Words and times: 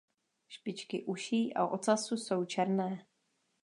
Špičky 0.47 1.03
uší 1.05 1.53
a 1.53 1.67
ocasu 1.67 2.17
jsou 2.17 2.45
černé. 2.45 3.05